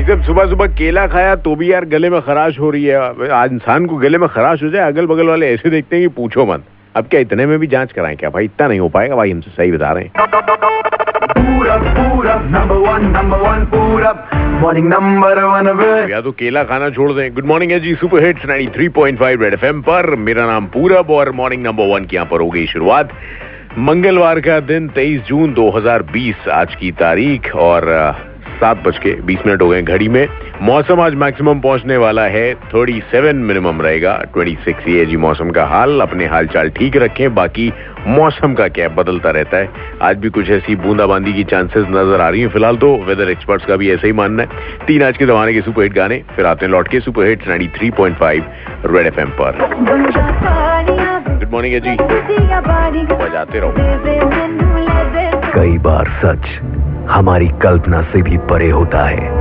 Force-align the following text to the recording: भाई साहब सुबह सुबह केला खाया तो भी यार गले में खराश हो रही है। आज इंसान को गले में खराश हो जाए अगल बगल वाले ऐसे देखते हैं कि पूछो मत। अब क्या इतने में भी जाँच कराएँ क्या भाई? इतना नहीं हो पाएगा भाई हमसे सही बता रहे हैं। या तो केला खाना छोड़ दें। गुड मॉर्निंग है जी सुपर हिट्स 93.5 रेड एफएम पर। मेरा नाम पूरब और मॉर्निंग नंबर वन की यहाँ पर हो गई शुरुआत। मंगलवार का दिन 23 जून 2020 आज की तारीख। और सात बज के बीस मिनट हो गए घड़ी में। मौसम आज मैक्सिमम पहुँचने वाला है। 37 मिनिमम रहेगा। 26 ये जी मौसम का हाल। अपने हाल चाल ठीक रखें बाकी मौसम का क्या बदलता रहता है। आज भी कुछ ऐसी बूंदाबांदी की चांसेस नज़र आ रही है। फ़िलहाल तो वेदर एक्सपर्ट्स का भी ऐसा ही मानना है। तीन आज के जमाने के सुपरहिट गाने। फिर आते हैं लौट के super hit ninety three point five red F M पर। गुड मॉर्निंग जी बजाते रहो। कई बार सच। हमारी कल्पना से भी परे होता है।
भाई 0.00 0.08
साहब 0.08 0.22
सुबह 0.22 0.44
सुबह 0.46 0.66
केला 0.66 1.06
खाया 1.06 1.34
तो 1.36 1.54
भी 1.54 1.70
यार 1.72 1.84
गले 1.84 2.10
में 2.10 2.20
खराश 2.20 2.58
हो 2.60 2.70
रही 2.70 2.84
है। 2.84 3.30
आज 3.30 3.52
इंसान 3.52 3.86
को 3.86 3.96
गले 3.96 4.18
में 4.18 4.28
खराश 4.28 4.62
हो 4.62 4.68
जाए 4.68 4.86
अगल 4.88 5.06
बगल 5.06 5.26
वाले 5.28 5.48
ऐसे 5.54 5.70
देखते 5.70 5.96
हैं 5.96 6.08
कि 6.08 6.14
पूछो 6.16 6.46
मत। 6.46 6.62
अब 6.96 7.06
क्या 7.06 7.20
इतने 7.20 7.46
में 7.46 7.58
भी 7.58 7.66
जाँच 7.66 7.92
कराएँ 7.92 8.16
क्या 8.16 8.30
भाई? 8.30 8.44
इतना 8.44 8.68
नहीं 8.68 8.80
हो 8.80 8.88
पाएगा 8.88 9.16
भाई 9.16 9.30
हमसे 9.30 9.50
सही 9.50 9.72
बता 9.72 9.92
रहे 9.92 10.04
हैं। 10.04 10.10
या 16.10 16.20
तो 16.20 16.32
केला 16.32 16.62
खाना 16.64 16.90
छोड़ 16.90 17.12
दें। 17.12 17.34
गुड 17.34 17.46
मॉर्निंग 17.46 17.72
है 17.72 17.80
जी 17.80 17.94
सुपर 17.94 18.24
हिट्स 18.24 18.46
93.5 18.46 19.42
रेड 19.42 19.54
एफएम 19.54 19.82
पर। 19.82 20.14
मेरा 20.16 20.46
नाम 20.46 20.66
पूरब 20.66 21.10
और 21.10 21.32
मॉर्निंग 21.32 21.62
नंबर 21.66 21.94
वन 21.94 22.06
की 22.06 22.16
यहाँ 22.16 22.28
पर 22.30 22.40
हो 22.40 22.50
गई 22.50 22.66
शुरुआत। 22.66 23.12
मंगलवार 23.78 24.40
का 24.40 24.60
दिन 24.60 24.88
23 24.88 25.20
जून 25.20 25.54
2020 25.54 26.48
आज 26.48 26.74
की 26.74 26.92
तारीख। 26.92 27.54
और 27.54 28.14
सात 28.60 28.82
बज 28.86 28.98
के 28.98 29.10
बीस 29.22 29.38
मिनट 29.46 29.62
हो 29.62 29.68
गए 29.68 29.82
घड़ी 29.82 30.08
में। 30.08 30.28
मौसम 30.62 31.00
आज 31.00 31.14
मैक्सिमम 31.14 31.60
पहुँचने 31.60 31.96
वाला 31.96 32.22
है। 32.22 32.54
37 32.70 33.34
मिनिमम 33.34 33.80
रहेगा। 33.82 34.12
26 34.34 34.88
ये 34.88 35.04
जी 35.06 35.16
मौसम 35.16 35.50
का 35.50 35.64
हाल। 35.64 36.00
अपने 36.00 36.26
हाल 36.26 36.46
चाल 36.46 36.70
ठीक 36.70 36.96
रखें 36.96 37.34
बाकी 37.34 37.72
मौसम 38.06 38.54
का 38.54 38.66
क्या 38.68 38.88
बदलता 38.88 39.30
रहता 39.30 39.56
है। 39.56 39.68
आज 40.02 40.16
भी 40.16 40.28
कुछ 40.28 40.50
ऐसी 40.50 40.76
बूंदाबांदी 40.76 41.32
की 41.32 41.44
चांसेस 41.44 41.86
नज़र 41.90 42.20
आ 42.20 42.28
रही 42.28 42.40
है। 42.40 42.48
फ़िलहाल 42.48 42.76
तो 42.76 42.94
वेदर 43.04 43.30
एक्सपर्ट्स 43.30 43.66
का 43.66 43.76
भी 43.76 43.90
ऐसा 43.90 44.06
ही 44.06 44.12
मानना 44.12 44.42
है। 44.42 44.48
तीन 44.86 45.02
आज 45.02 45.16
के 45.16 45.26
जमाने 45.26 45.54
के 45.54 45.60
सुपरहिट 45.60 45.92
गाने। 45.92 46.22
फिर 46.36 46.46
आते 46.46 46.66
हैं 46.66 46.72
लौट 46.72 46.88
के 46.88 47.00
super hit 47.00 47.48
ninety 47.48 47.68
three 47.78 47.90
point 47.90 48.16
five 48.16 48.44
red 48.86 49.06
F 49.06 49.20
M 49.20 49.30
पर। 49.40 49.58
गुड 51.38 51.50
मॉर्निंग 51.52 51.80
जी 51.80 51.96
बजाते 53.14 53.60
रहो। 53.60 53.74
कई 55.54 55.78
बार 55.78 56.08
सच। 56.24 56.89
हमारी 57.08 57.48
कल्पना 57.48 58.02
से 58.02 58.22
भी 58.22 58.36
परे 58.36 58.70
होता 58.70 59.04
है। 59.04 59.39